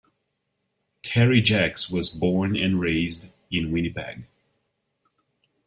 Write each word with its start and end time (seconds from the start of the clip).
Terry 1.03 1.41
Jacks 1.41 1.87
was 1.91 2.09
born 2.09 2.55
and 2.55 2.79
raised 2.79 3.29
in 3.51 3.69
Winnipeg. 3.69 4.25